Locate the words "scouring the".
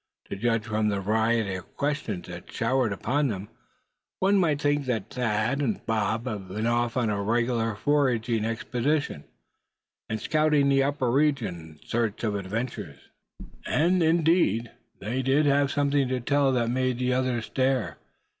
10.19-10.81